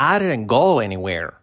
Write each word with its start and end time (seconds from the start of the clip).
I 0.00 0.18
didn't 0.18 0.46
go 0.46 0.78
anywhere. 0.78 1.34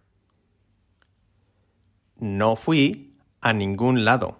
No 2.19 2.55
fui 2.55 3.11
a 3.43 3.53
ningún 3.53 4.03
lado. 4.03 4.35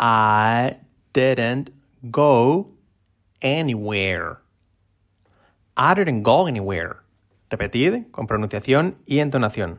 I 0.00 0.78
didn't 1.12 1.70
go 2.10 2.72
anywhere. 3.40 4.40
I 5.76 5.94
didn't 5.94 6.24
go 6.24 6.48
anywhere. 6.48 7.04
Repetid 7.50 8.10
con 8.10 8.26
pronunciación 8.26 8.96
y 9.06 9.20
entonación. 9.20 9.78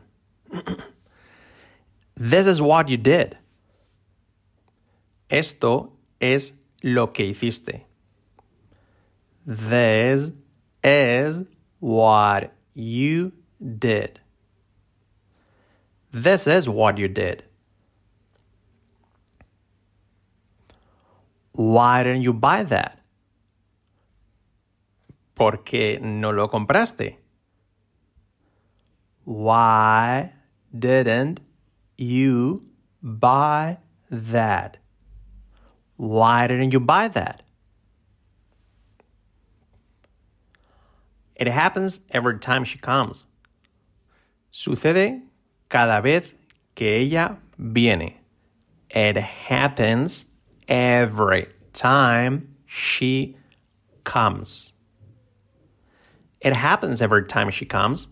This 2.16 2.46
is 2.46 2.62
what 2.62 2.88
you 2.88 2.96
did. 2.96 3.36
Esto 5.28 5.92
es 6.18 6.54
lo 6.82 7.08
que 7.08 7.26
hiciste. 7.26 7.84
This 9.44 10.32
is 10.82 11.44
what 11.82 12.52
you 12.74 13.32
did. 13.80 14.20
This 16.12 16.46
is 16.46 16.68
what 16.68 16.96
you 16.96 17.08
did. 17.08 17.42
Why 21.50 22.04
didn't 22.04 22.22
you 22.22 22.32
buy 22.32 22.62
that? 22.62 23.00
¿Por 25.34 25.64
qué 25.64 26.00
no 26.00 26.30
lo 26.30 26.48
compraste? 26.48 27.16
Why 29.24 30.34
didn't 30.72 31.40
you 31.98 32.62
buy 33.02 33.78
that? 34.08 34.76
Why 35.96 36.46
didn't 36.46 36.72
you 36.72 36.78
buy 36.78 37.08
that? 37.08 37.41
It 41.42 41.48
happens 41.48 41.98
every 42.12 42.38
time 42.38 42.62
she 42.62 42.78
comes. 42.78 43.26
Sucede 44.52 45.22
cada 45.68 46.00
vez 46.00 46.32
que 46.76 46.86
ella 46.86 47.38
viene. 47.58 48.20
It 48.88 49.16
happens 49.16 50.26
every 50.68 51.48
time 51.72 52.54
she 52.64 53.36
comes. 54.04 54.74
It 56.40 56.52
happens 56.52 57.02
every 57.02 57.26
time 57.26 57.50
she 57.50 57.64
comes. 57.66 58.06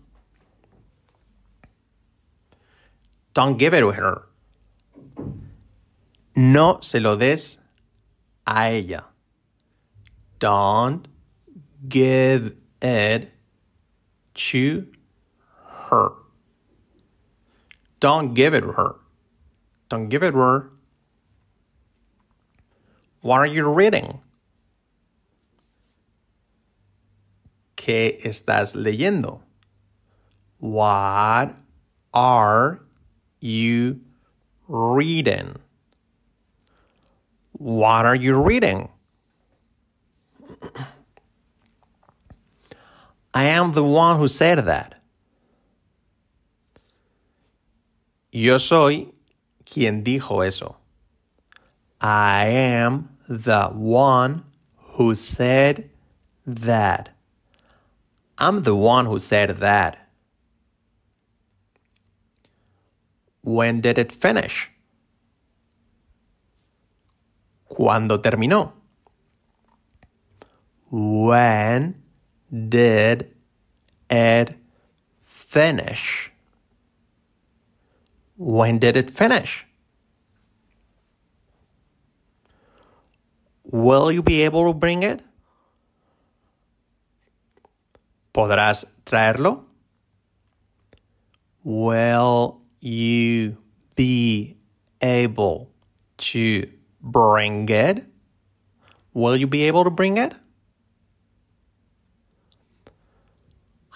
Don't 3.33 3.57
give 3.57 3.73
it 3.73 3.79
to 3.79 3.91
her. 3.91 4.23
No 6.35 6.79
se 6.81 6.99
lo 6.99 7.15
des 7.15 7.55
a 8.45 8.77
ella. 8.77 9.05
Don't 10.37 11.07
give 11.87 12.57
it 12.81 13.31
to 14.33 14.87
her. 15.65 16.11
Don't 17.99 18.33
give 18.33 18.53
it 18.53 18.63
her. 18.63 18.95
Don't 19.89 20.09
give 20.09 20.23
it 20.23 20.33
her. 20.33 20.71
What 23.21 23.37
are 23.37 23.45
you 23.45 23.67
reading? 23.69 24.19
¿Qué 27.75 28.19
estás 28.23 28.75
leyendo? 28.75 29.41
What 30.59 31.55
are 32.13 32.81
you 33.39 33.99
reading? 34.67 35.57
What 37.53 38.05
are 38.05 38.15
you 38.15 38.41
reading? 38.41 38.89
I 43.33 43.45
am 43.45 43.71
the 43.71 43.83
one 43.83 44.17
who 44.17 44.27
said 44.27 44.65
that. 44.65 44.95
Yo 48.31 48.57
soy 48.57 49.07
quien 49.65 50.03
dijo 50.03 50.45
eso. 50.45 50.75
I 52.01 52.45
am 52.47 53.09
the 53.27 53.69
one 53.69 54.43
who 54.93 55.15
said 55.15 55.89
that. 56.45 57.09
I'm 58.37 58.63
the 58.63 58.75
one 58.75 59.05
who 59.05 59.19
said 59.19 59.57
that. 59.57 59.97
When 63.43 63.81
did 63.81 63.97
it 63.97 64.11
finish? 64.11 64.69
¿Cuándo 67.69 68.21
terminó? 68.21 68.73
When 70.89 72.00
did 72.51 73.33
it 74.09 74.55
finish? 75.23 76.31
When 78.37 78.79
did 78.79 78.97
it 78.97 79.09
finish? 79.09 79.65
Will 83.63 84.11
you 84.11 84.21
be 84.21 84.41
able 84.41 84.65
to 84.65 84.73
bring 84.73 85.03
it? 85.03 85.21
¿Podrás 88.33 88.85
traerlo? 89.05 89.63
Will 91.63 92.61
you 92.79 93.57
be 93.95 94.57
able 95.01 95.69
to 96.17 96.67
bring 97.01 97.69
it? 97.69 98.03
Will 99.13 99.35
you 99.35 99.47
be 99.47 99.63
able 99.63 99.83
to 99.83 99.91
bring 99.91 100.17
it? 100.17 100.33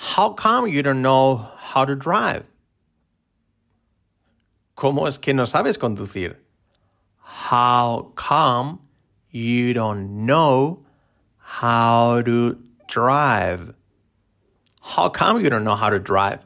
How 0.05 0.29
come 0.29 0.67
you 0.67 0.83
don't 0.83 1.01
know 1.01 1.47
how 1.57 1.83
to 1.83 1.95
drive? 1.95 2.45
¿Cómo 4.77 5.07
es 5.07 5.17
que 5.17 5.33
no 5.33 5.43
sabes 5.43 5.77
conducir? 5.77 6.35
How 7.17 8.13
come 8.15 8.79
you 9.31 9.73
don't 9.73 10.25
know 10.25 10.85
how 11.37 12.21
to 12.21 12.57
drive? 12.87 13.73
How 14.79 15.09
come 15.09 15.41
you 15.41 15.49
don't 15.49 15.65
know 15.65 15.75
how 15.75 15.89
to 15.89 15.99
drive? 15.99 16.39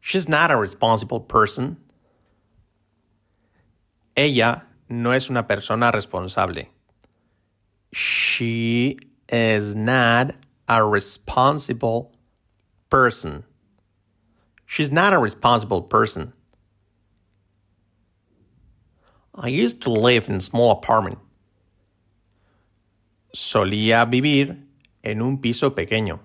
She's 0.00 0.28
not 0.28 0.50
a 0.50 0.56
responsible 0.56 1.20
person. 1.20 1.76
Ella 4.16 4.62
no 4.88 5.10
es 5.10 5.28
una 5.28 5.42
persona 5.42 5.90
responsable. 5.92 6.68
She 7.92 8.96
is 9.28 9.74
not 9.74 10.34
a 10.68 10.84
responsible 10.84 12.14
person. 12.90 13.44
She's 14.66 14.90
not 14.90 15.12
a 15.12 15.18
responsible 15.18 15.82
person. 15.82 16.32
I 19.34 19.48
used 19.48 19.82
to 19.82 19.90
live 19.90 20.28
in 20.28 20.36
a 20.36 20.40
small 20.40 20.70
apartment. 20.70 21.18
Solía 23.34 24.08
vivir 24.08 24.62
en 25.02 25.20
un 25.20 25.38
piso 25.38 25.70
pequeño. 25.70 26.20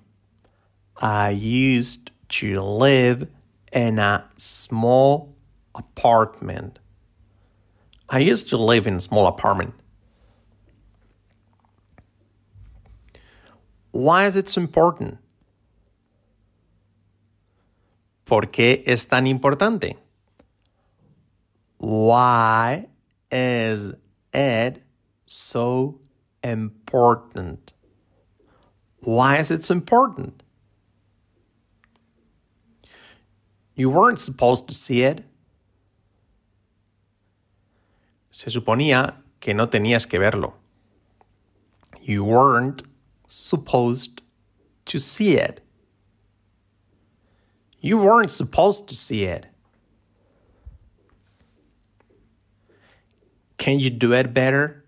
I 1.01 1.31
used 1.31 2.11
to 2.29 2.61
live 2.61 3.27
in 3.71 3.99
a 3.99 4.29
small 4.35 5.35
apartment. 5.75 6.79
I 8.09 8.19
used 8.19 8.49
to 8.49 8.57
live 8.57 8.85
in 8.85 8.95
a 8.95 8.99
small 8.99 9.27
apartment. 9.27 9.73
Why 13.91 14.27
is 14.27 14.35
it 14.35 14.47
so 14.47 14.61
important? 14.61 15.17
¿Por 18.25 18.51
qué 18.51 18.83
es 18.85 19.07
tan 19.07 19.25
importante? 19.25 19.97
Why 21.79 22.87
is 23.31 23.93
it 24.33 24.83
so 25.25 25.99
important? 26.43 27.73
Why 29.01 29.37
is 29.37 29.49
it 29.49 29.63
so 29.63 29.73
important? 29.73 30.43
You 33.75 33.89
weren't 33.89 34.19
supposed 34.19 34.67
to 34.67 34.73
see 34.73 35.03
it. 35.03 35.23
Se 38.29 38.49
suponía 38.49 39.23
que 39.39 39.53
no 39.53 39.69
tenías 39.69 40.05
que 40.07 40.19
verlo. 40.19 40.53
You 42.01 42.25
weren't 42.25 42.83
supposed 43.29 44.21
to 44.85 44.99
see 44.99 45.37
it. 45.37 45.61
You 47.79 47.97
weren't 47.97 48.31
supposed 48.31 48.89
to 48.89 48.95
see 48.95 49.23
it. 49.25 49.45
Can 53.57 53.79
you 53.79 53.89
do 53.91 54.13
it 54.13 54.33
better? 54.33 54.83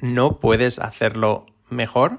¿No 0.00 0.38
puedes 0.40 0.78
hacerlo 0.78 1.46
mejor? 1.70 2.18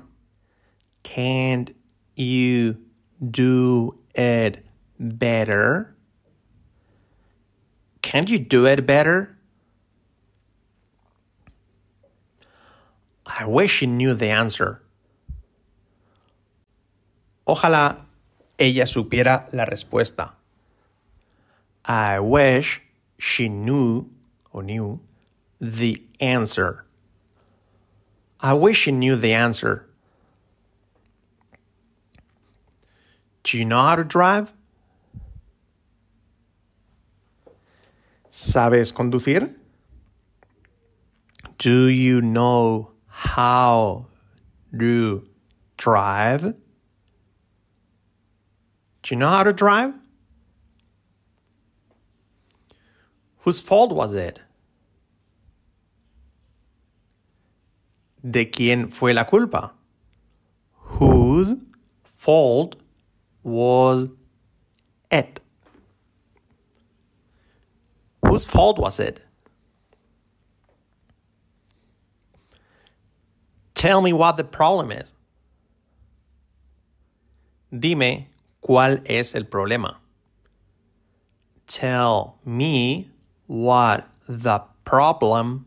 Can't 1.02 1.76
you 2.16 2.78
do 3.20 3.98
it 4.14 4.64
better? 5.00 5.96
Can't 8.02 8.30
you 8.30 8.40
do 8.40 8.68
it 8.68 8.86
better? 8.86 9.33
I 13.26 13.46
wish 13.46 13.78
she 13.78 13.88
knew 13.88 14.14
the 14.14 14.30
answer. 14.30 14.82
Ojalá 17.48 17.98
ella 18.58 18.86
supiera 18.86 19.48
la 19.54 19.66
respuesta. 19.66 20.34
I 21.86 22.20
wish 22.20 22.82
she 23.18 23.50
knew 23.50 24.10
or 24.52 24.64
knew 24.64 25.00
the 25.60 26.02
answer. 26.20 26.86
I 28.40 28.54
wish 28.54 28.80
she 28.80 28.92
knew 28.92 29.16
the 29.16 29.34
answer. 29.34 29.88
Do 33.44 33.58
you 33.58 33.66
know 33.66 33.82
how 33.82 33.96
to 33.96 34.04
drive? 34.04 34.54
¿Sabes 38.32 38.92
conducir? 38.92 39.54
Do 41.58 41.88
you 41.88 42.22
know 42.22 42.93
how 43.14 44.08
to 44.78 45.28
drive? 45.78 46.42
Do 49.04 49.10
you 49.10 49.18
know 49.18 49.30
how 49.30 49.44
to 49.44 49.54
drive? 49.54 49.94
Whose 53.40 53.62
fault 53.62 53.92
was 53.92 54.16
it? 54.16 54.40
¿De 58.24 58.50
quién 58.50 58.92
fue 58.92 59.14
la 59.14 59.26
culpa? 59.26 59.74
Whose 60.98 61.56
fault 62.04 62.78
was 63.44 64.10
it? 65.12 65.40
Whose 68.26 68.46
fault 68.46 68.80
was 68.80 69.00
it? 69.00 69.23
Tell 73.84 74.00
me 74.00 74.14
what 74.14 74.38
the 74.38 74.46
problem 74.46 74.94
is. 74.94 75.14
Dime 77.70 78.30
cuál 78.62 79.02
es 79.06 79.36
el 79.36 79.44
problema. 79.44 79.98
Tell 81.68 82.40
me 82.46 83.12
what 83.46 84.08
the 84.26 84.60
problem 84.86 85.66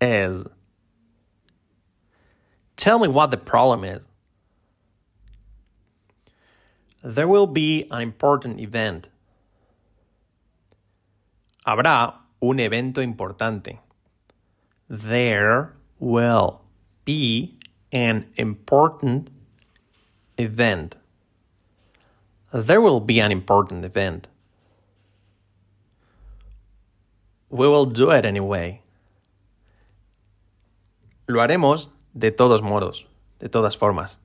is. 0.00 0.44
Tell 2.76 3.00
me 3.00 3.08
what 3.08 3.32
the 3.32 3.36
problem 3.36 3.82
is. 3.82 4.06
There 7.02 7.26
will 7.26 7.48
be 7.48 7.88
an 7.90 8.00
important 8.00 8.60
event. 8.60 9.08
Habrá 11.66 12.14
un 12.40 12.60
evento 12.60 12.98
importante. 12.98 13.80
There 14.88 15.74
will 15.98 16.59
be 17.10 17.58
an 17.90 18.24
important 18.36 19.30
event. 20.38 20.96
There 22.52 22.80
will 22.80 23.00
be 23.00 23.18
an 23.20 23.32
important 23.32 23.84
event. 23.84 24.28
We 27.48 27.66
will 27.66 27.86
do 27.86 28.12
it 28.12 28.24
anyway. 28.24 28.82
Lo 31.26 31.40
haremos 31.40 31.88
de 32.16 32.30
todos 32.30 32.62
modos, 32.62 33.04
de 33.40 33.48
todas 33.48 33.74
formas. 33.74 34.18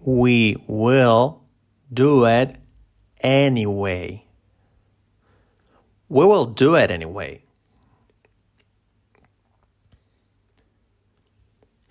We 0.00 0.56
will 0.66 1.42
do 1.92 2.26
it 2.26 2.56
anyway. 3.20 4.24
We 6.08 6.24
will 6.24 6.46
do 6.46 6.74
it 6.74 6.90
anyway. 6.90 7.41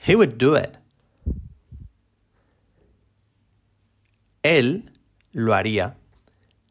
He 0.03 0.15
would 0.15 0.39
do 0.39 0.55
it. 0.55 0.77
Él 4.43 4.89
lo 5.33 5.53
haría. 5.53 5.95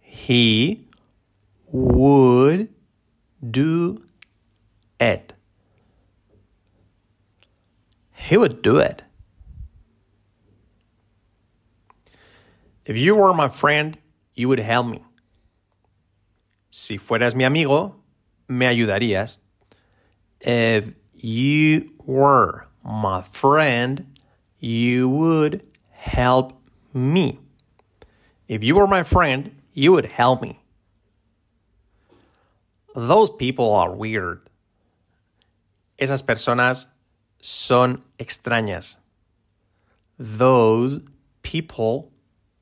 He 0.01 0.89
would 1.71 2.69
do 3.41 4.03
it. 4.99 5.33
He 8.13 8.37
would 8.37 8.63
do 8.63 8.79
it. 8.79 9.05
If 12.85 12.99
you 12.99 13.15
were 13.15 13.33
my 13.33 13.49
friend, 13.49 13.97
you 14.35 14.49
would 14.49 14.59
help 14.59 14.89
me. 14.89 15.05
Si 16.71 16.99
fueras 16.99 17.37
mi 17.37 17.45
amigo, 17.45 17.95
me 18.49 18.67
ayudarías. 18.67 19.39
If 20.41 20.95
you 21.15 21.93
were 22.05 22.67
my 22.85 23.23
friend, 23.23 24.19
you 24.59 25.09
would 25.09 25.63
help 25.91 26.61
me. 26.93 27.39
If 28.49 28.65
you 28.65 28.75
were 28.75 28.87
my 28.87 29.03
friend, 29.03 29.55
you 29.73 29.93
would 29.93 30.07
help 30.07 30.43
me. 30.43 30.61
Those 32.95 33.31
people 33.31 33.73
are 33.73 33.95
weird. 33.95 34.49
Esas 35.99 36.23
personas 36.23 36.87
son 37.41 38.03
extrañas. 38.19 38.97
Those 40.19 41.01
people 41.43 42.11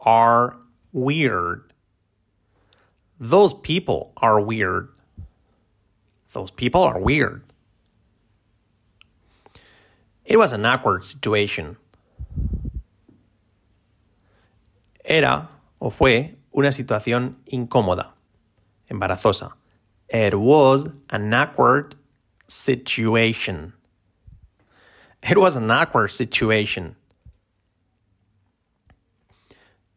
are 0.00 0.56
weird. 0.92 1.72
Those 3.18 3.54
people 3.54 4.12
are 4.18 4.40
weird. 4.40 4.90
Those 6.32 6.50
people 6.50 6.82
are 6.82 6.98
weird. 7.00 7.47
It 10.28 10.36
was 10.36 10.52
an 10.52 10.66
awkward 10.66 11.04
situation. 11.04 11.78
Era 15.02 15.48
o 15.80 15.88
fue 15.88 16.36
una 16.54 16.70
situación 16.70 17.36
incómoda, 17.46 18.12
embarazosa. 18.90 19.54
It 20.10 20.34
was 20.34 20.86
an 21.08 21.32
awkward 21.32 21.94
situation. 22.46 23.72
It 25.22 25.38
was 25.38 25.56
an 25.56 25.70
awkward 25.70 26.12
situation. 26.12 26.96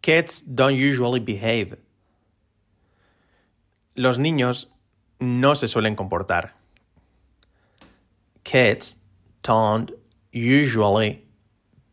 Kids 0.02 0.40
don't 0.40 0.76
usually 0.76 1.20
behave. 1.20 1.76
Los 3.98 4.18
niños 4.18 4.68
no 5.20 5.56
se 5.56 5.68
suelen 5.68 5.98
comportar. 5.98 6.52
Kids 8.46 8.96
don't 9.44 9.92
usually 10.32 11.26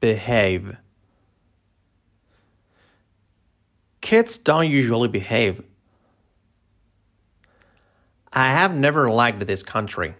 behave. 0.00 0.76
Kids 4.00 4.38
don't 4.38 4.70
usually 4.70 5.08
behave. 5.08 5.62
I 8.32 8.50
have 8.50 8.74
never 8.74 9.10
liked 9.10 9.46
this 9.46 9.62
country. 9.62 10.14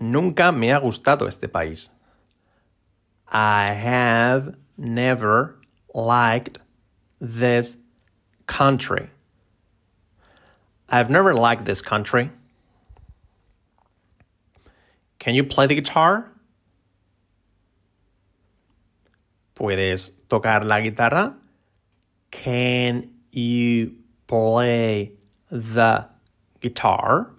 Nunca 0.00 0.52
me 0.52 0.68
ha 0.68 0.80
gustado 0.80 1.26
este 1.26 1.50
país. 1.50 1.90
I 3.28 3.72
have 3.72 4.56
never 4.76 5.56
liked 5.94 6.58
this 7.20 7.76
country. 8.46 9.10
I've 10.88 11.10
never 11.10 11.34
liked 11.34 11.64
this 11.64 11.82
country. 11.82 12.30
Can 15.24 15.34
you 15.34 15.42
play 15.42 15.66
the 15.66 15.74
guitar? 15.74 16.32
¿Puedes 19.54 20.10
tocar 20.28 20.64
la 20.64 20.80
guitarra? 20.80 21.34
Can 22.30 23.08
you 23.32 23.94
play 24.26 25.12
the 25.50 26.06
guitar? 26.60 27.30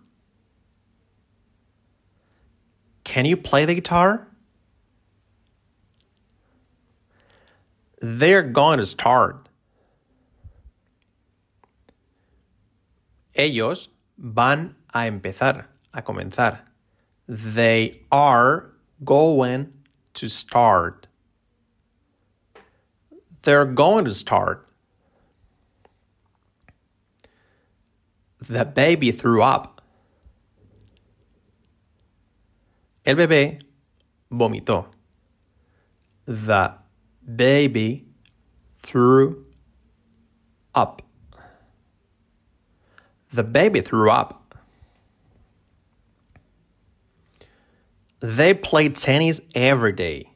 Can 3.03 3.25
you 3.25 3.37
play 3.37 3.65
the 3.65 3.75
guitar? 3.75 4.29
They're 8.01 8.41
going 8.41 8.79
to 8.79 8.87
start. 8.87 9.47
Ellos 13.35 13.89
van 14.17 14.73
a 14.91 15.01
empezar, 15.01 15.65
a 15.93 16.01
comenzar. 16.01 16.61
They 17.27 18.01
are 18.11 18.73
going 19.03 19.73
to 20.13 20.29
start. 20.29 21.07
They're 23.41 23.65
going 23.65 24.05
to 24.05 24.13
start. 24.13 24.67
The 28.39 28.65
baby 28.65 29.11
threw 29.11 29.41
up. 29.41 29.81
El 33.05 33.15
bebé 33.15 33.61
vomitó. 34.31 34.87
The 36.25 36.73
baby 37.35 38.07
threw 38.79 39.45
up. 40.73 41.01
The 43.31 43.43
baby 43.43 43.81
threw 43.81 44.09
up. 44.11 44.44
They 48.19 48.53
play 48.53 48.89
tennis 48.89 49.41
every 49.53 49.93
day. 49.93 50.31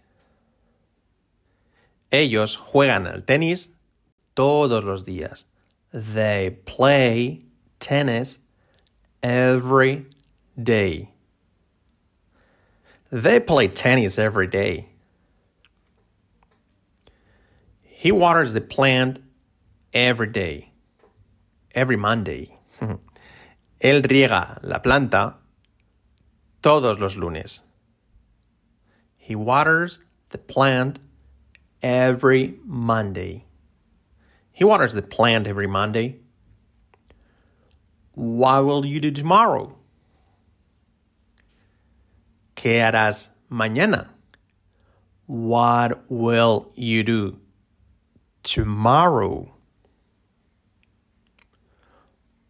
Ellos 2.12 2.58
juegan 2.58 3.08
al 3.08 3.22
tenis 3.22 3.70
todos 4.36 4.84
los 4.84 5.04
días. 5.04 5.46
They 5.92 6.58
play 6.66 7.46
tennis 7.80 8.40
every 9.24 10.06
day. 10.62 11.10
They 13.12 13.40
play 13.40 13.68
tennis 13.68 14.20
every 14.20 14.48
day. 14.48 14.90
He 17.82 18.12
waters 18.12 18.54
the 18.54 18.62
plant 18.62 19.20
every 19.94 20.28
day. 20.28 20.72
Every 21.74 21.98
Monday. 21.98 22.58
Él 23.82 24.02
riega 24.04 24.60
la 24.64 24.80
planta 24.80 25.36
todos 26.62 27.00
los 27.00 27.16
lunes. 27.16 27.62
He 29.30 29.36
waters 29.36 30.00
the 30.30 30.40
plant 30.40 30.98
every 31.84 32.56
Monday. 32.66 33.46
He 34.52 34.64
waters 34.64 34.94
the 34.94 35.04
plant 35.04 35.46
every 35.46 35.68
Monday. 35.68 36.16
What 38.14 38.66
will 38.66 38.84
you 38.84 39.00
do 39.00 39.12
tomorrow? 39.12 39.78
¿Qué 42.56 42.80
harás 42.80 43.30
mañana? 43.52 44.08
What 45.28 46.10
will 46.10 46.72
you 46.74 47.04
do 47.04 47.40
tomorrow? 48.42 49.54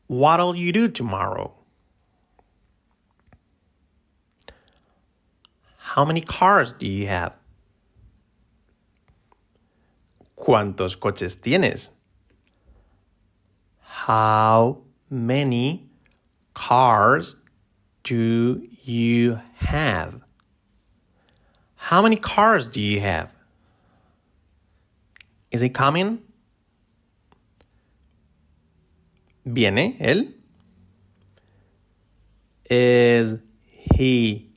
What'll 0.07 0.55
you 0.55 0.71
do 0.71 0.87
tomorrow? 0.87 1.58
How 5.99 6.05
many 6.05 6.21
cars 6.21 6.71
do 6.71 6.85
you 6.87 7.07
have? 7.07 7.33
¿Cuántos 10.37 10.97
coches 10.97 11.35
tienes? 11.35 11.89
How 13.81 14.77
many 15.09 15.89
cars 16.53 17.35
do 18.03 18.65
you 18.85 19.41
have? 19.55 20.21
How 21.75 22.01
many 22.01 22.15
cars 22.15 22.69
do 22.69 22.79
you 22.79 23.01
have? 23.01 23.35
Is 25.51 25.59
he 25.59 25.67
coming? 25.67 26.19
¿Viene 29.45 29.99
él? 29.99 30.31
Is 32.69 33.41
he 33.65 34.48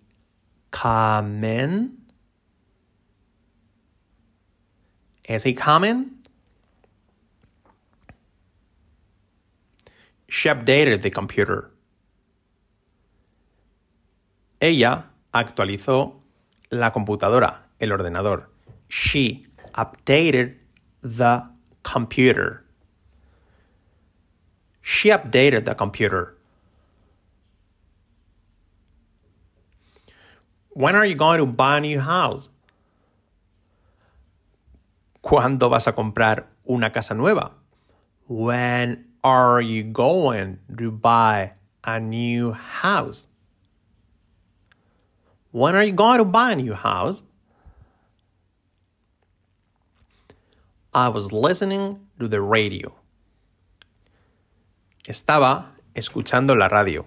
Is 5.29 5.45
he 5.45 5.53
coming? 5.53 6.11
She 10.29 10.49
updated 10.49 11.03
the 11.03 11.11
computer. 11.11 11.71
Ella 14.61 15.11
actualizó 15.33 16.23
la 16.71 16.91
computadora, 16.91 17.67
el 17.79 17.91
ordenador. 17.91 18.49
She 18.89 19.47
updated 19.75 20.57
the 21.03 21.43
computer. 21.83 22.65
She 24.81 25.11
updated 25.11 25.65
the 25.65 25.75
computer. 25.75 26.37
When 30.75 30.97
are 30.97 31.05
you 31.05 31.15
going 31.15 31.39
to 31.39 31.47
buy 31.47 31.79
a 31.79 31.81
new 31.81 32.01
house? 32.01 32.49
¿Cuándo 35.23 35.71
vas 35.71 35.87
a 35.87 35.93
comprar 35.93 36.47
una 36.69 36.91
casa 36.91 37.15
nueva? 37.15 37.53
When 38.27 39.05
are 39.23 39.61
you 39.61 39.85
going 39.85 40.59
to 40.79 40.91
buy 40.91 41.53
a 41.85 42.01
new 42.01 42.53
house? 42.53 43.27
When 45.51 45.75
are 45.75 45.83
you 45.83 45.93
going 45.93 46.19
to 46.19 46.25
buy 46.25 46.53
a 46.53 46.57
new 46.57 46.73
house? 46.73 47.23
I 50.95 51.09
was 51.09 51.33
listening 51.33 52.01
to 52.19 52.29
the 52.29 52.41
radio. 52.41 52.95
Estaba 55.05 55.67
escuchando 55.95 56.57
la 56.57 56.69
radio. 56.69 57.07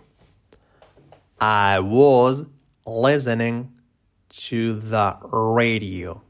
I 1.40 1.80
was 1.80 2.46
listening 2.86 3.72
to 4.30 4.80
the 4.80 5.18
radio. 5.24 6.22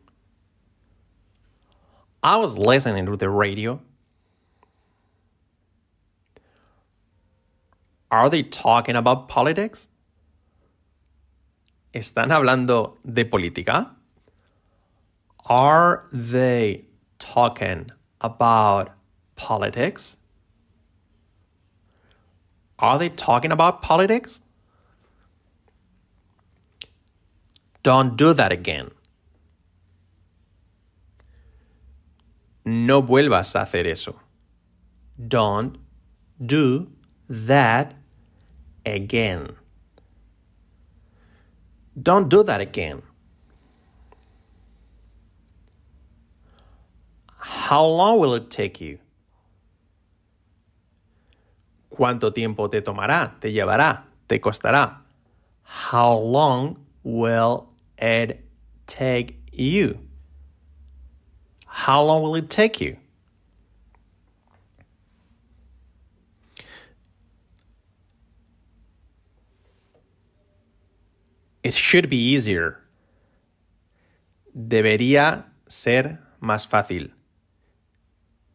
I 2.24 2.38
was 2.38 2.58
listening 2.58 3.06
to 3.06 3.16
the 3.16 3.30
radio. 3.30 3.82
Are 8.12 8.30
they 8.30 8.44
talking 8.44 8.96
about 8.96 9.28
politics? 9.28 9.88
¿Están 11.94 12.30
hablando 12.32 12.98
de 13.06 13.26
política? 13.26 13.92
Are 15.48 16.08
they 16.12 16.86
talking 17.20 17.92
about 18.22 18.92
politics? 19.36 20.18
Are 22.80 22.98
they 22.98 23.10
talking 23.10 23.52
about 23.52 23.82
politics? 23.82 24.42
Don't 27.86 28.18
do 28.18 28.34
that 28.34 28.52
again. 28.52 28.90
No 32.66 33.04
vuelvas 33.04 33.56
a 33.56 33.62
hacer 33.62 33.86
eso. 33.86 34.16
Don't 35.20 35.78
do 36.44 36.88
that 37.30 37.94
again. 38.88 39.56
Don't 41.96 42.28
do 42.28 42.42
that 42.42 42.60
again. 42.60 43.04
How 47.38 47.86
long 47.86 48.18
will 48.18 48.34
it 48.34 48.50
take 48.50 48.82
you? 48.82 48.98
¿Cuánto 51.92 52.34
tiempo 52.34 52.68
te 52.68 52.82
tomará? 52.82 53.40
¿Te 53.40 53.52
llevará? 53.52 54.06
¿Te 54.28 54.40
costará? 54.42 55.04
How 55.92 56.18
long 56.18 56.78
will 57.04 57.75
it 57.98 58.46
take 58.88 59.40
you? 59.52 60.00
How 61.66 62.04
long 62.04 62.22
will 62.22 62.36
it 62.36 62.50
take 62.50 62.80
you? 62.82 62.98
It 71.64 71.74
should 71.74 72.10
be 72.10 72.18
easier. 72.18 72.80
Debería 74.56 75.46
ser 75.68 76.20
más 76.40 76.68
fácil. 76.68 77.12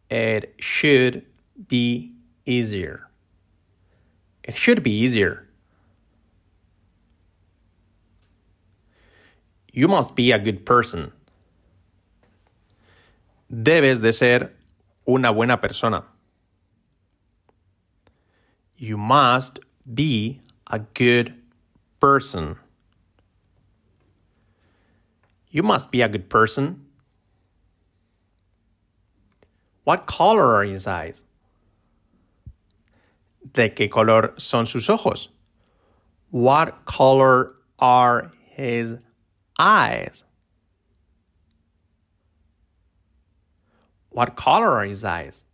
It 0.09 0.55
should 0.61 1.27
be 1.69 2.15
easier. 2.47 3.09
It 4.45 4.57
should 4.57 4.83
be 4.83 4.93
easier. 4.93 5.50
You 9.73 9.89
must 9.89 10.15
be 10.15 10.33
a 10.33 10.39
good 10.39 10.67
person. 10.67 11.13
Debes 13.51 14.01
de 14.01 14.13
ser 14.13 14.51
una 15.07 15.33
buena 15.33 15.57
persona. 15.57 16.05
You 18.77 18.97
must 18.97 19.59
be 19.93 20.41
a 20.69 20.79
good 20.79 21.35
person. 22.01 22.57
You 25.51 25.63
must 25.63 25.91
be 25.91 26.03
a 26.03 26.09
good 26.09 26.31
person. 26.31 26.87
What 29.85 30.07
color 30.07 30.55
are 30.55 30.65
his 30.65 30.87
eyes? 30.87 31.25
¿De 33.53 33.71
qué 33.71 33.91
color 33.91 34.35
son 34.39 34.67
sus 34.67 34.89
ojos? 34.89 35.29
What 36.31 36.85
color 36.85 37.55
are 37.81 38.31
his 38.51 38.97
eyes? 39.61 40.25
What 44.09 44.35
color 44.35 44.71
are 44.71 44.85
his 44.85 45.05
eyes? 45.05 45.45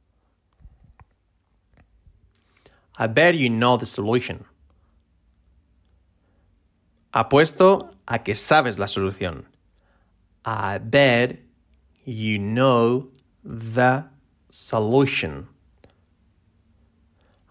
I 2.97 3.09
bet 3.09 3.35
you 3.35 3.51
know 3.51 3.77
the 3.77 3.85
solution. 3.85 4.47
Apuesto 7.13 7.91
a 8.09 8.19
que 8.19 8.35
sabes 8.35 8.79
la 8.79 8.87
solución. 8.87 9.45
I 10.45 10.79
bet 10.79 11.39
you 12.05 12.39
know 12.39 13.09
the 13.45 14.05
solution. 14.51 15.49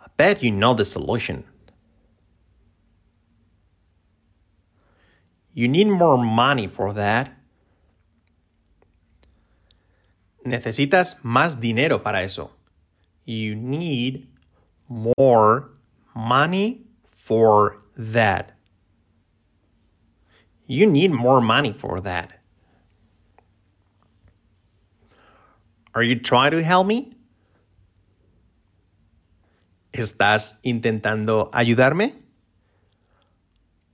I 0.02 0.08
bet 0.18 0.42
you 0.42 0.52
know 0.52 0.74
the 0.74 0.86
solution. 0.86 1.44
You 5.56 5.70
need 5.70 5.88
more 5.88 6.18
money 6.18 6.68
for 6.68 6.92
that. 6.94 7.32
Necesitas 10.46 11.24
más 11.24 11.62
dinero 11.62 12.04
para 12.04 12.24
eso. 12.24 12.52
You 13.24 13.56
need 13.56 14.28
more 14.90 15.70
money 16.14 16.86
for 17.08 17.78
that. 17.96 18.52
You 20.68 20.86
need 20.86 21.12
more 21.12 21.40
money 21.40 21.72
for 21.72 22.02
that. 22.02 22.42
Are 25.94 26.04
you 26.04 26.20
trying 26.20 26.52
to 26.52 26.62
help 26.62 26.86
me? 26.86 27.16
¿Estás 29.94 30.60
intentando 30.66 31.50
ayudarme? 31.54 32.14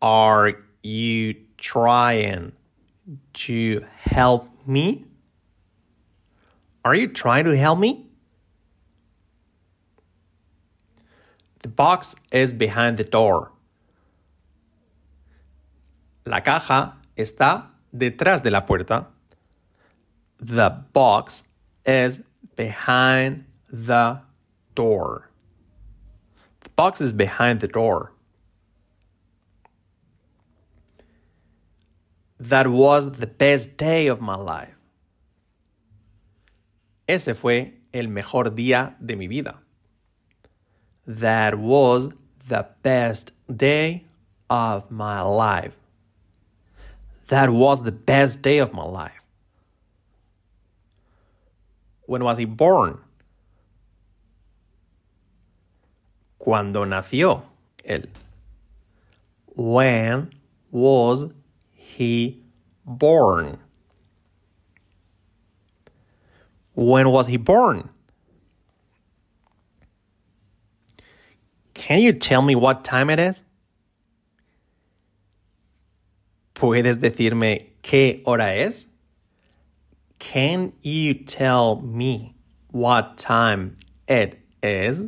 Are 0.01 0.55
you 0.81 1.35
trying 1.61 2.51
to 3.33 3.85
help 3.95 4.49
me? 4.65 5.05
Are 6.83 6.95
you 6.95 7.07
trying 7.07 7.45
to 7.45 7.55
help 7.55 7.79
me? 7.79 8.07
The 11.59 11.67
box 11.67 12.15
is 12.31 12.51
behind 12.51 12.97
the 12.97 13.03
door. 13.03 13.51
La 16.25 16.39
caja 16.39 16.93
está 17.15 17.67
detrás 17.95 18.41
de 18.41 18.49
la 18.49 18.61
puerta. 18.61 19.05
The 20.39 20.69
box 20.91 21.43
is 21.85 22.21
behind 22.55 23.45
the 23.71 24.21
door. 24.73 25.29
The 26.61 26.69
box 26.69 27.01
is 27.01 27.13
behind 27.13 27.59
the 27.59 27.67
door. 27.67 28.13
That 32.41 32.67
was 32.69 33.11
the 33.11 33.27
best 33.27 33.77
day 33.77 34.07
of 34.07 34.19
my 34.19 34.35
life. 34.35 34.75
Ese 37.07 37.35
fue 37.35 37.73
el 37.93 38.07
mejor 38.07 38.49
día 38.55 38.95
de 38.99 39.15
mi 39.15 39.27
vida. 39.27 39.59
That 41.05 41.59
was 41.59 42.09
the 42.47 42.65
best 42.81 43.31
day 43.47 44.05
of 44.49 44.89
my 44.89 45.21
life. 45.21 45.77
That 47.27 47.51
was 47.51 47.83
the 47.83 47.91
best 47.91 48.41
day 48.41 48.57
of 48.57 48.73
my 48.73 48.85
life. 48.85 49.21
When 52.07 52.23
was 52.23 52.39
he 52.39 52.45
born? 52.45 53.01
Cuando 56.39 56.85
nació 56.85 57.43
él. 57.85 58.09
When 59.55 60.31
was 60.71 61.27
he 62.01 62.41
born? 62.83 63.59
When 66.73 67.11
was 67.11 67.27
he 67.27 67.37
born? 67.37 67.89
Can 71.75 71.99
you 71.99 72.13
tell 72.13 72.41
me 72.41 72.55
what 72.55 72.83
time 72.83 73.11
it 73.11 73.19
is? 73.19 73.43
¿Puedes 76.55 76.97
decirme 76.97 77.67
qué 77.83 78.23
hora 78.25 78.55
es? 78.55 78.87
Can 80.17 80.73
you 80.81 81.13
tell 81.13 81.81
me 81.81 82.35
what 82.71 83.17
time 83.17 83.75
it 84.07 84.39
is? 84.63 85.05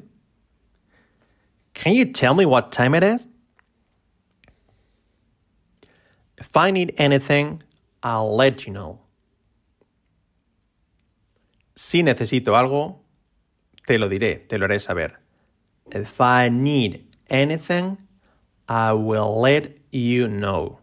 Can 1.74 1.94
you 1.94 2.06
tell 2.12 2.36
me 2.36 2.46
what 2.46 2.72
time 2.72 2.94
it 2.94 3.04
is? 3.04 3.28
If 6.44 6.58
I 6.58 6.72
need 6.72 6.94
anything, 6.98 7.64
I'll 8.04 8.36
let 8.36 8.68
you 8.68 8.74
know. 8.74 9.00
Si 11.74 12.04
necesito 12.04 12.54
algo, 12.54 12.98
te 13.88 13.98
lo 13.98 14.10
diré, 14.10 14.46
te 14.50 14.58
lo 14.58 14.68
haré 14.68 14.80
saber. 14.82 15.14
If 15.90 16.20
I 16.20 16.50
need 16.50 17.06
anything, 17.30 17.98
I 18.68 18.92
will 18.92 19.40
let 19.40 19.78
you 19.92 20.28
know. 20.28 20.80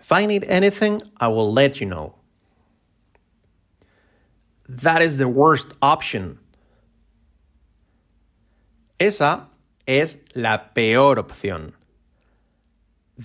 If 0.00 0.10
I 0.10 0.24
need 0.24 0.44
anything, 0.44 1.02
I 1.20 1.28
will 1.28 1.52
let 1.52 1.78
you 1.78 1.86
know. 1.86 2.14
That 4.66 5.02
is 5.02 5.18
the 5.18 5.28
worst 5.28 5.66
option. 5.82 6.38
Esa 8.98 9.48
es 9.86 10.16
la 10.34 10.72
peor 10.74 11.16
opción. 11.16 11.74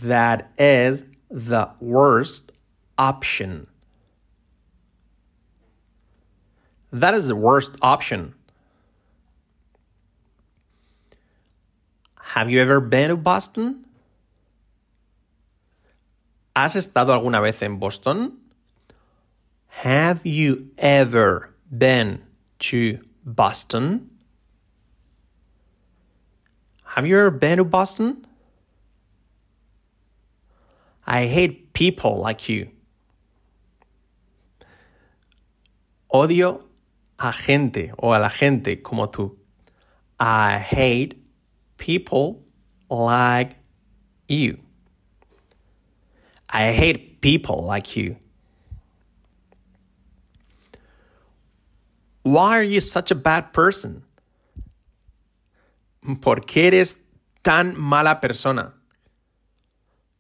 That 0.03 0.51
is 0.57 1.05
the 1.29 1.69
worst 1.79 2.51
option. 2.97 3.67
That 6.91 7.13
is 7.13 7.27
the 7.27 7.36
worst 7.36 7.71
option. 7.81 8.33
Have 12.19 12.49
you 12.51 12.62
ever 12.62 12.79
been 12.79 13.10
to 13.10 13.17
Boston? 13.17 13.86
¿Has 16.55 16.75
estado 16.75 17.13
alguna 17.13 17.41
vez 17.41 17.62
en 17.62 17.77
Boston? 17.79 18.33
Have 19.67 20.25
you 20.25 20.69
ever 20.77 21.53
been 21.75 22.21
to 22.60 22.99
Boston? 23.25 24.12
Have 26.83 27.07
you 27.07 27.17
ever 27.17 27.31
been 27.31 27.57
to 27.57 27.63
Boston? 27.63 28.26
I 31.08 31.26
hate 31.28 31.74
people 31.74 32.17
like 32.17 32.50
you. 32.50 32.70
Odio 36.13 36.63
a 37.17 37.32
gente 37.32 37.91
o 37.98 38.12
a 38.13 38.20
la 38.20 38.30
gente 38.30 38.84
como 38.84 39.08
tú. 39.08 39.38
I 40.20 40.58
hate 40.58 41.15
people 41.78 42.43
like 42.89 43.56
you. 44.28 44.60
I 46.50 46.72
hate 46.74 47.22
people 47.22 47.63
like 47.63 47.96
you. 47.96 48.17
Why 52.24 52.58
are 52.58 52.63
you 52.63 52.82
such 52.82 53.12
a 53.12 53.15
bad 53.15 53.54
person? 53.54 54.04
¿Por 56.22 56.41
qué 56.41 56.67
eres 56.67 56.98
tan 57.43 57.78
mala 57.78 58.20
persona? 58.22 58.74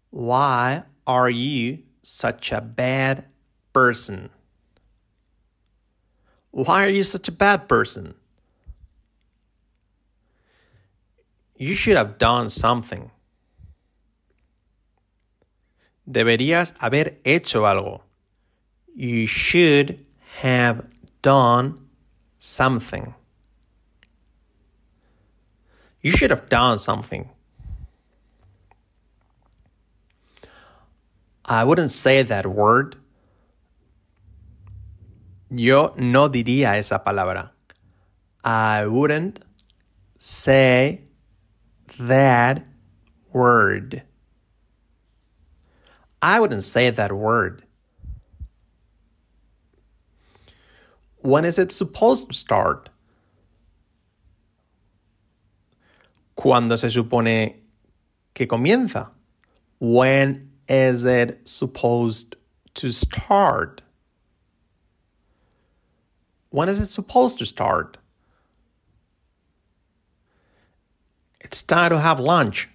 Why 0.09 0.83
are 1.05 1.29
you 1.29 1.83
such 2.01 2.51
a 2.51 2.61
bad 2.61 3.25
person? 3.73 4.29
Why 6.51 6.85
are 6.85 6.89
you 6.89 7.03
such 7.03 7.27
a 7.27 7.31
bad 7.31 7.67
person? 7.67 8.15
You 11.55 11.73
should 11.73 11.97
have 11.97 12.17
done 12.17 12.49
something. 12.49 13.11
Deberías 16.09 16.73
haber 16.79 17.17
hecho 17.25 17.63
algo. 17.63 18.01
You 18.95 19.27
should 19.27 20.05
have 20.41 20.87
done 21.21 21.87
something. 22.37 23.13
You 26.01 26.11
should 26.11 26.29
have 26.29 26.47
done 26.47 26.79
something. 26.79 27.29
I 31.47 31.63
wouldn't 31.63 31.91
say 31.91 32.23
that 32.23 32.45
word. 32.45 32.97
Yo 35.49 35.93
no 35.97 36.27
diría 36.27 36.77
esa 36.77 36.99
palabra. 36.99 37.51
I 38.43 38.85
wouldn't 38.85 39.39
say 40.17 41.03
that 41.99 42.67
word. 43.31 44.03
I 46.21 46.39
wouldn't 46.39 46.63
say 46.63 46.89
that 46.89 47.13
word. 47.13 47.63
When 51.21 51.45
is 51.45 51.57
it 51.57 51.71
supposed 51.71 52.27
to 52.27 52.33
start? 52.33 52.89
¿Cuándo 56.37 56.77
se 56.77 56.89
supone 56.89 57.61
que 58.33 58.47
comienza? 58.47 59.11
When 59.79 60.51
is 60.67 61.05
it 61.05 61.47
supposed 61.47 62.35
to 62.75 62.91
start? 62.91 63.81
When 66.49 66.69
is 66.69 66.79
it 66.79 66.87
supposed 66.87 67.39
to 67.39 67.45
start? 67.45 67.97
It's 71.41 71.63
time 71.63 71.91
to 71.91 71.99
have 71.99 72.19
lunch. 72.19 72.69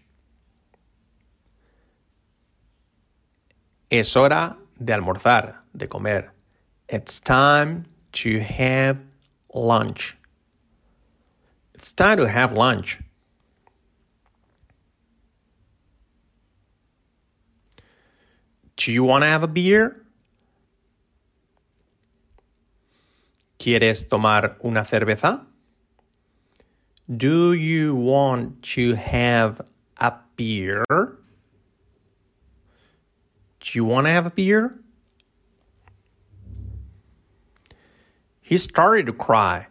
Es 3.90 4.14
hora 4.14 4.56
de 4.82 4.92
almorzar, 4.94 5.56
de 5.76 5.86
comer. 5.86 6.32
It's 6.88 7.20
time 7.20 7.84
to 8.12 8.40
have 8.40 9.00
lunch. 9.52 10.16
It's 11.74 11.92
time 11.92 12.16
to 12.18 12.28
have 12.28 12.52
lunch. 12.52 13.00
Do 18.84 18.92
you 18.92 19.04
want 19.04 19.22
to 19.22 19.28
have 19.28 19.44
a 19.44 19.46
beer? 19.46 20.04
¿Quieres 23.56 24.08
tomar 24.08 24.56
una 24.64 24.84
cerveza? 24.84 25.46
Do 27.06 27.52
you 27.52 27.94
want 27.94 28.60
to 28.74 28.96
have 28.96 29.60
a 29.98 30.14
beer? 30.36 30.84
Do 30.88 31.16
you 33.72 33.84
want 33.84 34.08
to 34.08 34.10
have 34.10 34.26
a 34.26 34.30
beer? 34.30 34.72
He 38.40 38.58
started 38.58 39.06
to 39.06 39.12
cry. 39.12 39.68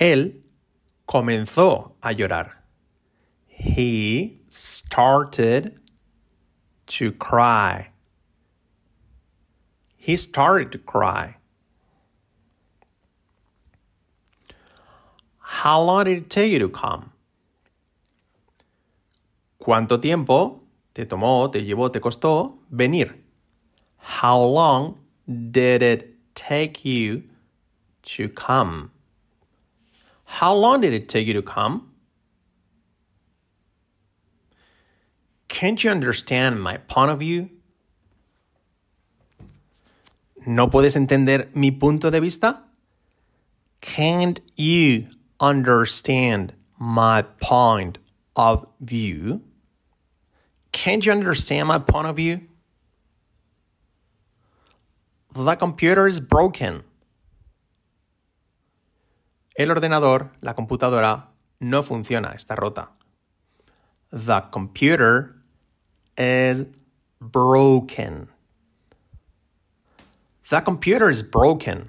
Él 0.00 0.40
comenzó 1.08 1.94
a 2.00 2.12
llorar. 2.12 2.63
He 3.64 4.40
started 4.50 5.80
to 6.86 7.12
cry. 7.12 7.88
He 9.96 10.16
started 10.16 10.70
to 10.72 10.78
cry. 10.78 11.36
How 15.38 15.80
long 15.80 16.04
did 16.04 16.18
it 16.18 16.30
take 16.30 16.52
you 16.52 16.58
to 16.58 16.68
come? 16.68 17.10
¿Cuánto 19.58 19.98
tiempo 19.98 20.60
te 20.92 21.06
tomó, 21.06 21.50
te 21.50 21.64
llevó, 21.64 21.90
te 21.90 22.00
costó 22.00 22.58
venir? 22.70 23.14
How 23.96 24.40
long 24.40 24.98
did 25.26 25.82
it 25.82 26.34
take 26.34 26.84
you 26.84 27.24
to 28.02 28.28
come? 28.28 28.90
How 30.26 30.54
long 30.54 30.82
did 30.82 30.92
it 30.92 31.08
take 31.08 31.26
you 31.26 31.32
to 31.32 31.42
come? 31.42 31.93
Can't 35.54 35.84
you 35.84 35.92
understand 35.92 36.60
my 36.60 36.78
point 36.78 37.12
of 37.12 37.20
view? 37.20 37.48
¿No 40.44 40.68
puedes 40.68 40.96
entender 40.96 41.48
mi 41.54 41.70
punto 41.70 42.10
de 42.10 42.18
vista? 42.18 42.64
Can't 43.80 44.40
you 44.56 45.06
understand 45.38 46.54
my 46.76 47.22
point 47.40 47.98
of 48.34 48.66
view? 48.80 49.42
Can't 50.72 51.06
you 51.06 51.12
understand 51.12 51.68
my 51.68 51.78
point 51.78 52.08
of 52.08 52.16
view? 52.16 52.40
The 55.34 55.54
computer 55.54 56.08
is 56.08 56.18
broken. 56.18 56.82
El 59.56 59.68
ordenador, 59.68 60.32
la 60.40 60.54
computadora, 60.54 61.28
no 61.60 61.84
funciona, 61.84 62.34
está 62.34 62.56
rota. 62.56 62.88
The 64.10 64.42
computer 64.50 65.43
is 66.16 66.64
broken. 67.20 68.28
The 70.48 70.60
computer 70.60 71.10
is 71.10 71.22
broken. 71.22 71.88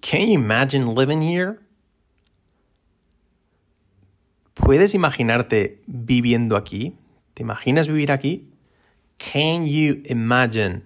Can 0.00 0.28
you 0.28 0.34
imagine 0.34 0.94
living 0.94 1.22
here? 1.22 1.60
¿Puedes 4.54 4.94
imaginarte 4.94 5.80
viviendo 5.86 6.56
aquí? 6.56 6.96
¿Te 7.34 7.42
imaginas 7.42 7.88
vivir 7.88 8.10
aquí? 8.10 8.46
Can 9.18 9.66
you 9.66 10.02
imagine 10.06 10.82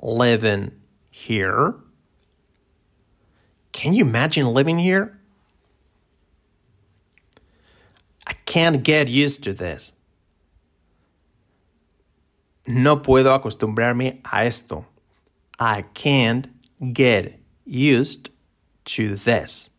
living 0.00 0.72
here? 1.10 1.74
Can 3.72 3.94
you 3.94 4.04
imagine 4.04 4.52
living 4.52 4.78
here? 4.78 5.18
I 8.26 8.34
can't 8.50 8.82
get 8.82 9.06
used 9.06 9.44
to 9.44 9.52
this. 9.52 9.92
No 12.66 12.96
puedo 12.96 13.32
acostumbrarme 13.32 14.18
a 14.24 14.44
esto. 14.44 14.86
I 15.56 15.82
can't 15.94 16.48
get 16.92 17.38
used 17.64 18.28
to 18.86 19.14
this. 19.14 19.70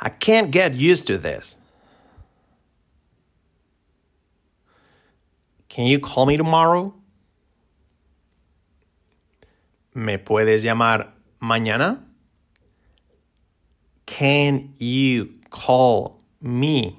I 0.00 0.08
can't 0.08 0.50
get 0.50 0.74
used 0.74 1.06
to 1.06 1.16
this. 1.16 1.58
Can 5.68 5.86
you 5.86 6.00
call 6.00 6.26
me 6.26 6.36
tomorrow? 6.36 6.92
¿Me 9.94 10.18
puedes 10.18 10.64
llamar 10.64 11.12
mañana? 11.40 12.00
Can 14.06 14.74
you 14.78 15.43
call 15.54 16.20
me 16.42 16.98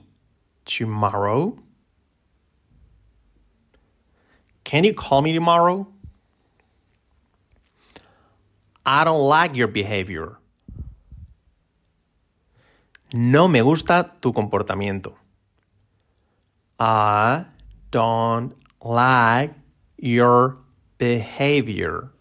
tomorrow? 0.63 1.59
Can 4.63 4.85
you 4.85 4.93
call 4.93 5.21
me 5.21 5.33
tomorrow? 5.33 5.87
I 8.85 9.03
don't 9.03 9.27
like 9.27 9.55
your 9.55 9.67
behavior. 9.67 10.37
No 13.13 13.47
me 13.47 13.61
gusta 13.61 14.09
tu 14.21 14.31
comportamiento. 14.31 15.13
I 16.79 17.45
don't 17.91 18.55
like 18.81 19.53
your 19.97 20.57
behavior. 20.97 22.11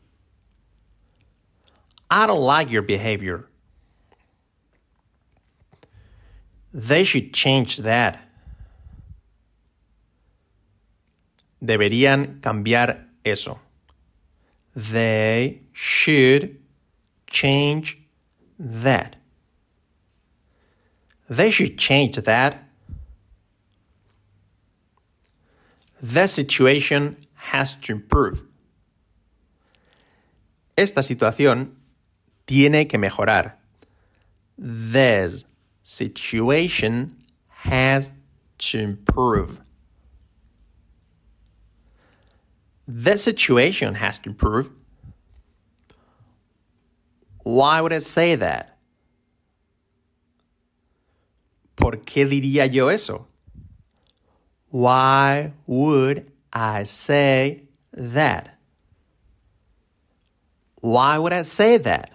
I 2.11 2.27
don't 2.27 2.43
like 2.43 2.71
your 2.71 2.83
behavior. 2.83 3.49
They 6.75 7.05
should 7.05 7.33
change 7.33 7.77
that. 7.79 8.19
Deberían 11.63 12.41
cambiar 12.41 13.07
eso. 13.25 13.61
They 14.75 15.63
should 15.73 16.59
change 17.29 17.99
that. 18.59 19.15
They 21.31 21.53
should 21.53 21.79
change 21.79 22.17
that. 22.17 22.69
The 26.03 26.27
situation 26.27 27.17
has 27.35 27.77
to 27.83 27.93
improve. 27.93 28.43
Esta 30.77 31.05
situación 31.05 31.77
tiene 32.47 32.89
que 32.89 32.99
mejorar. 32.99 33.59
This 34.59 35.47
situation 35.85 37.15
has 37.49 38.11
to 38.59 38.81
improve. 38.81 39.61
The 42.89 43.17
situation 43.17 43.95
has 43.95 44.19
to 44.19 44.31
improve. 44.31 44.71
Why 47.43 47.81
would 47.81 47.93
I 47.93 47.99
say 48.01 48.35
that? 48.35 48.77
¿Por 51.77 51.93
qué 51.99 52.27
diría 52.27 52.71
yo 52.71 52.89
eso? 52.89 53.27
Why 54.71 55.53
would 55.67 56.31
I 56.53 56.85
say 56.85 57.65
that? 57.93 58.59
Why 60.81 61.19
would 61.19 61.33
I 61.33 61.43
say 61.43 61.77
that? 61.77 62.14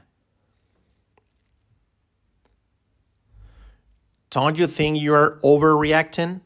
Don't 4.30 4.58
you 4.58 4.68
think 4.68 5.00
you're 5.00 5.40
overreacting? 5.44 6.42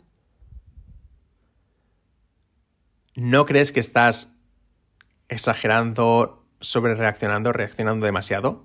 ¿No 3.16 3.46
crees 3.46 3.72
que 3.72 3.82
estás 3.82 4.28
exagerando, 5.30 6.38
sobre 6.62 6.96
reaccionando, 6.96 7.52
reaccionando 7.52 8.06
demasiado? 8.06 8.62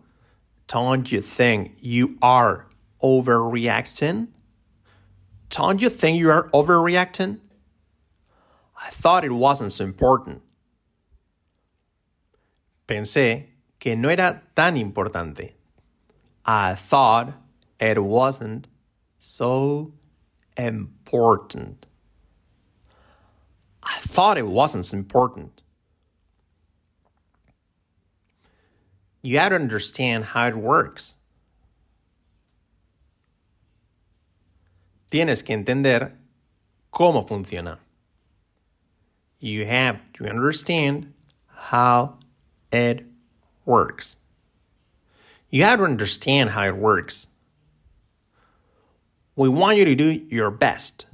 Don't 0.68 1.10
you 1.10 1.20
think 1.20 1.76
you 1.80 2.16
are 2.22 2.66
overreacting? 3.02 4.28
Don't 5.50 5.80
you 5.80 5.90
think 5.90 6.18
you 6.18 6.30
are 6.30 6.48
overreacting? 6.50 7.40
I 8.80 8.90
thought 8.90 9.24
it 9.24 9.32
wasn't 9.32 9.72
so 9.72 9.84
important. 9.84 10.42
Pensé 12.86 13.46
que 13.80 13.96
no 13.96 14.08
era 14.08 14.42
tan 14.54 14.76
importante. 14.76 15.54
I 16.44 16.74
thought 16.74 17.32
it 17.80 17.98
wasn't 18.02 18.68
so 19.18 19.92
important. 20.56 21.86
I 23.82 23.98
thought 24.00 24.38
it 24.38 24.46
wasn't 24.46 24.92
important. 24.92 25.62
You 29.22 29.38
have 29.38 29.50
to 29.50 29.56
understand 29.56 30.24
how 30.26 30.46
it 30.46 30.56
works. 30.56 31.16
Tienes 35.10 35.44
que 35.44 35.54
entender 35.54 36.12
cómo 36.92 37.26
funciona. 37.26 37.78
You 39.40 39.66
have 39.66 40.00
to 40.14 40.26
understand 40.26 41.12
how 41.46 42.18
it 42.70 43.04
works. 43.64 44.16
You 45.50 45.64
have 45.64 45.78
to 45.78 45.84
understand 45.84 46.50
how 46.50 46.64
it 46.64 46.76
works. 46.76 47.28
We 49.38 49.48
want 49.48 49.78
you 49.78 49.84
to 49.84 49.94
do 49.94 50.20
your 50.30 50.50
best. 50.50 51.06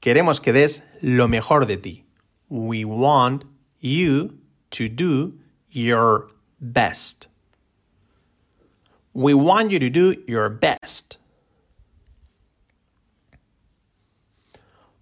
Queremos 0.00 0.40
que 0.42 0.54
des 0.54 0.80
lo 1.02 1.28
mejor 1.28 1.66
de 1.66 1.76
ti. 1.76 2.04
We 2.48 2.86
want 2.86 3.44
you 3.78 4.38
to 4.70 4.88
do 4.88 5.34
your 5.70 6.30
best. 6.62 7.28
We 9.12 9.34
want 9.34 9.70
you 9.70 9.78
to 9.80 9.90
do 9.90 10.14
your 10.26 10.48
best. 10.48 11.18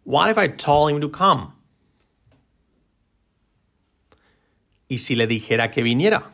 What 0.03 0.29
if 0.29 0.39
I 0.39 0.49
told 0.49 0.91
him 0.91 1.01
to 1.01 1.09
come? 1.09 1.53
¿Y 4.91 4.97
si 4.97 5.15
le 5.15 5.29
dijera 5.29 5.71
que 5.71 5.85
viniera? 5.85 6.25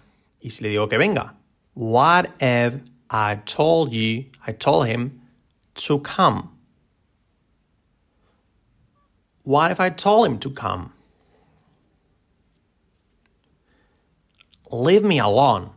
¿Y 0.42 0.48
si 0.48 0.64
le 0.64 0.70
digo 0.70 0.88
que 0.88 0.96
venga? 0.96 1.34
What 1.74 2.30
if 2.40 2.76
I 3.16 3.36
told 3.46 3.92
you, 3.92 4.24
I 4.44 4.50
told 4.50 4.88
him 4.88 5.22
to 5.76 6.00
come? 6.00 6.50
What 9.44 9.70
if 9.70 9.78
I 9.78 9.90
told 9.90 10.26
him 10.26 10.38
to 10.40 10.50
come? 10.50 10.92
Leave 14.68 15.04
me 15.04 15.20
alone. 15.20 15.70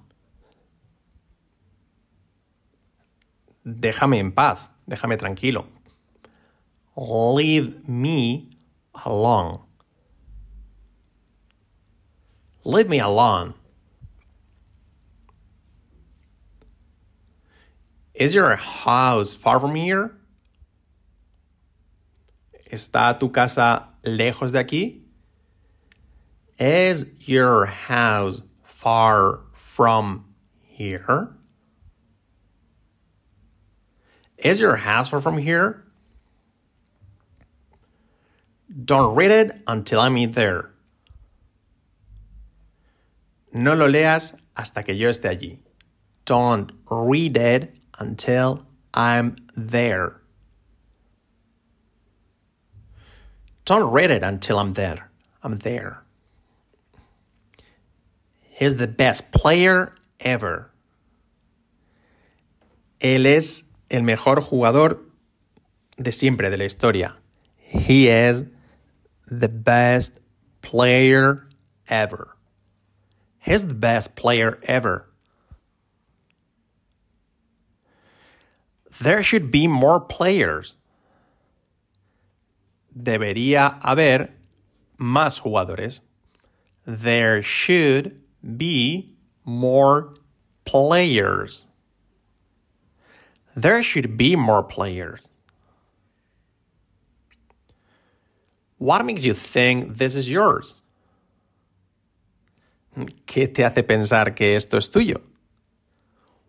Déjame 3.64 4.18
en 4.18 4.32
paz, 4.32 4.68
déjame 4.90 5.16
tranquilo. 5.20 5.68
Leave 6.96 7.88
me 7.88 8.50
alone. 9.06 9.60
Leave 12.64 12.90
me 12.90 12.98
alone. 13.00 13.54
Is 18.18 18.34
your 18.34 18.56
house 18.56 19.36
far 19.36 19.60
from 19.60 19.76
here? 19.76 20.12
¿Está 22.72 23.20
tu 23.20 23.30
casa 23.30 23.90
lejos 24.04 24.52
de 24.52 24.64
aquí? 24.64 25.02
Is 26.58 27.06
your 27.28 27.68
house 27.68 28.42
far 28.64 29.42
from 29.54 30.26
here? 30.64 31.36
Is 34.40 34.60
your 34.60 34.78
house 34.78 35.10
far 35.10 35.22
from 35.22 35.38
here? 35.38 35.86
Don't 38.84 39.14
read 39.14 39.30
it 39.30 39.62
until 39.68 40.00
I'm 40.00 40.32
there. 40.32 40.72
No 43.54 43.76
lo 43.76 43.86
leas 43.88 44.36
hasta 44.56 44.84
que 44.84 44.96
yo 44.96 45.08
esté 45.08 45.30
allí. 45.30 45.60
Don't 46.26 46.72
read 46.90 47.38
it 47.38 47.77
until 48.00 48.64
I'm 48.94 49.36
there. 49.56 50.22
Don't 53.66 53.92
read 53.92 54.12
it 54.12 54.24
until 54.24 54.60
I'm 54.60 54.74
there. 54.74 55.10
I'm 55.44 55.58
there. 55.58 56.04
He's 58.42 58.78
the 58.78 58.88
best 58.88 59.32
player 59.32 59.94
ever. 60.20 60.72
Él 63.00 63.26
es 63.26 63.66
el 63.92 64.02
mejor 64.02 64.42
jugador 64.42 65.00
de 65.98 66.12
siempre 66.12 66.50
de 66.50 66.58
la 66.58 66.66
historia. 66.66 67.16
He 67.58 68.08
is 68.08 68.46
the 69.30 69.50
best 69.50 70.20
player 70.62 71.48
ever. 71.90 72.36
He's 73.40 73.68
the 73.68 73.74
best 73.74 74.16
player 74.16 74.60
ever. 74.64 75.07
There 79.00 79.22
should 79.22 79.52
be 79.52 79.68
more 79.68 80.00
players. 80.00 80.76
Debería 82.96 83.80
haber 83.84 84.32
más 85.00 85.42
jugadores. 85.42 86.02
There 86.86 87.44
should 87.44 88.22
be 88.58 89.14
more 89.46 90.14
players. 90.66 91.66
There 93.56 93.84
should 93.84 94.18
be 94.18 94.36
more 94.36 94.64
players. 94.64 95.30
What 98.78 99.06
makes 99.06 99.26
you 99.26 99.34
think 99.34 99.98
this 99.98 100.16
is 100.16 100.30
yours? 100.30 100.82
¿Qué 103.26 103.54
te 103.54 103.64
hace 103.64 103.84
pensar 103.84 104.36
que 104.36 104.56
esto 104.56 104.78
es 104.78 104.90
tuyo? 104.90 105.22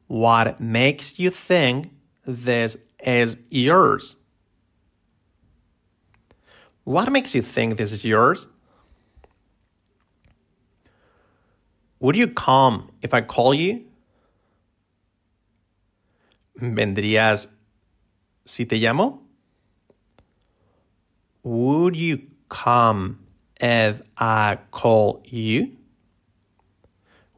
What 0.06 0.60
makes 0.60 1.18
you 1.18 1.30
think 1.30 1.90
this 2.28 2.76
is 3.02 3.38
yours? 3.48 4.18
What 6.84 7.10
makes 7.10 7.34
you 7.34 7.40
think 7.40 7.78
this 7.78 7.90
is 7.90 8.04
yours? 8.04 8.48
Would 12.00 12.16
you 12.16 12.28
come 12.28 12.90
if 13.00 13.14
I 13.14 13.22
call 13.22 13.54
you? 13.54 13.86
¿Vendrías 16.60 17.48
si 18.44 18.66
te 18.66 18.78
llamo? 18.78 19.20
Would 21.42 21.96
you 21.96 22.22
come 22.50 23.20
if 23.58 24.02
I 24.18 24.58
call 24.70 25.22
you? 25.24 25.76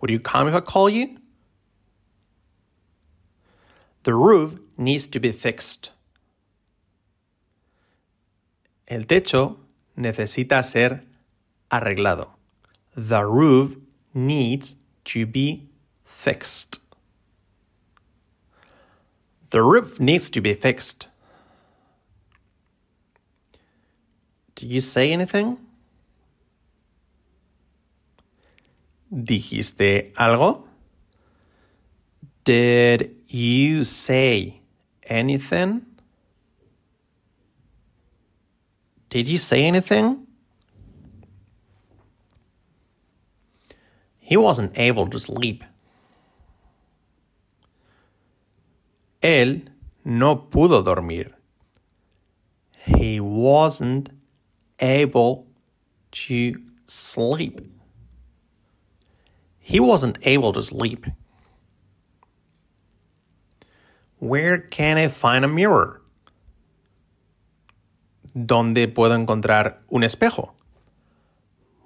Would 0.00 0.11
you 0.11 0.18
come 0.18 0.48
if 0.48 0.55
I 0.55 0.61
call 0.61 0.90
you? 0.90 1.19
The 4.03 4.15
roof 4.15 4.59
needs 4.79 5.07
to 5.09 5.21
be 5.21 5.33
fixed. 5.33 5.91
El 8.87 9.07
techo 9.07 9.59
necesita 9.97 10.63
ser 10.65 11.03
arreglado. 11.71 12.31
The 12.97 13.25
roof 13.25 13.77
needs 14.15 14.77
to 15.05 15.27
be 15.27 15.69
fixed. 16.03 16.81
The 19.51 19.63
roof 19.63 20.01
needs 20.01 20.31
to 20.31 20.41
be 20.41 20.55
fixed. 20.55 21.09
Did 24.55 24.71
you 24.71 24.81
say 24.81 25.13
anything? 25.13 25.59
¿Dijiste 29.13 30.13
algo? 30.17 30.69
Did 32.44 33.16
you 33.29 33.85
say 33.85 34.61
anything? 35.03 35.85
Did 39.11 39.26
you 39.29 39.38
say 39.38 39.64
anything? 39.64 40.26
He 44.18 44.37
wasn't 44.37 44.79
able 44.79 45.09
to 45.11 45.18
sleep. 45.18 45.64
Él 49.20 49.68
no 50.05 50.48
pudo 50.48 50.83
dormir. 50.83 51.37
He 52.87 53.20
wasn't 53.20 54.11
able 54.79 55.46
to 56.12 56.55
sleep. 56.87 57.61
He 59.59 59.79
wasn't 59.79 60.18
able 60.22 60.53
to 60.53 60.62
sleep. 60.62 61.07
Where 64.20 64.59
can 64.59 64.98
I 64.98 65.09
find 65.09 65.46
a 65.46 65.48
mirror? 65.48 66.02
¿Dónde 68.35 68.87
puedo 68.87 69.14
encontrar 69.14 69.80
un 69.88 70.02
espejo? 70.04 70.52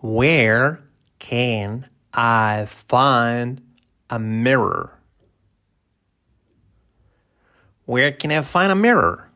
Where 0.03 0.81
can 1.21 1.89
I 2.13 2.67
find 2.67 3.63
a 4.11 4.19
mirror? 4.19 4.99
Where 7.87 8.11
can 8.11 8.33
I 8.33 8.43
find 8.43 8.73
a 8.73 8.75
mirror? 8.75 9.31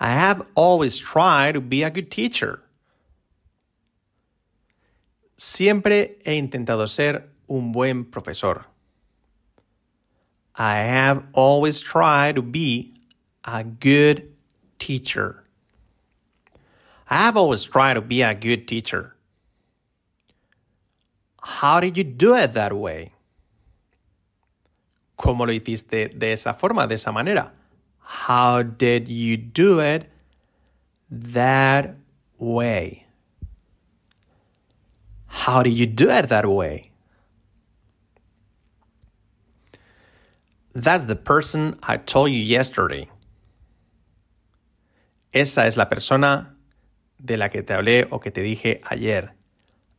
I 0.00 0.10
have 0.10 0.46
always 0.54 0.96
tried 0.96 1.52
to 1.52 1.60
be 1.60 1.82
a 1.82 1.90
good 1.90 2.10
teacher. 2.10 2.62
Siempre 5.36 6.16
he 6.24 6.38
intentado 6.38 6.88
ser 6.88 7.28
un 7.46 7.72
buen 7.72 8.06
profesor. 8.06 8.66
I 10.56 10.76
have 10.76 11.24
always 11.32 11.80
tried 11.80 12.36
to 12.36 12.42
be 12.42 12.94
a 13.44 13.64
good 13.64 14.32
teacher. 14.78 15.44
I 17.10 17.16
have 17.16 17.36
always 17.36 17.64
tried 17.64 17.94
to 17.94 18.00
be 18.00 18.22
a 18.22 18.34
good 18.34 18.68
teacher. 18.68 19.14
How 21.40 21.80
did 21.80 21.96
you 21.96 22.04
do 22.04 22.34
it 22.34 22.54
that 22.54 22.72
way? 22.72 23.12
¿Cómo 25.18 25.46
lo 25.46 25.52
hiciste 25.52 26.08
de 26.18 26.32
esa 26.32 26.54
forma, 26.54 26.86
de 26.86 26.94
esa 26.94 27.12
manera? 27.12 27.52
How 27.98 28.62
did 28.62 29.08
you 29.08 29.36
do 29.36 29.80
it 29.80 30.10
that 31.10 31.96
way? 32.38 33.06
How 35.26 35.62
did 35.62 35.74
you 35.74 35.86
do 35.86 36.10
it 36.10 36.28
that 36.28 36.46
way? 36.46 36.90
That's 40.74 41.04
the 41.04 41.16
person 41.16 41.78
I 41.84 41.98
told 41.98 42.32
you 42.32 42.40
yesterday. 42.40 43.08
Esa 45.32 45.66
es 45.66 45.76
la 45.76 45.84
persona 45.86 46.54
de 47.24 47.36
la 47.36 47.48
que 47.48 47.62
te 47.62 47.74
hablé 47.74 48.08
o 48.10 48.18
que 48.18 48.30
te 48.30 48.42
dije 48.42 48.80
ayer. 48.90 49.30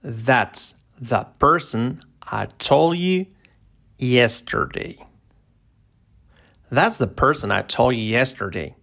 That's 0.03 0.75
the 0.99 1.27
person 1.39 2.01
I 2.31 2.47
told 2.57 2.97
you 2.97 3.27
yesterday. 3.97 4.97
That's 6.69 6.97
the 6.97 7.07
person 7.07 7.51
I 7.51 7.61
told 7.61 7.95
you 7.95 8.01
yesterday. 8.01 8.75